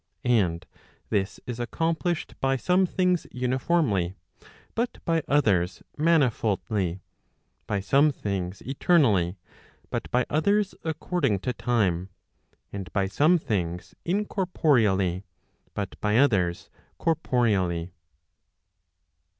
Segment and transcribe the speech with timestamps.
[0.25, 0.65] And
[1.11, 4.15] this is accomplished by some things uniformly,
[4.73, 7.01] but by others mani¬ foldly;
[7.67, 9.37] by some things eternally,
[9.91, 12.09] but by others according to time;
[12.73, 15.21] and by some things incorporeally,
[15.75, 17.91] but by others corporeally.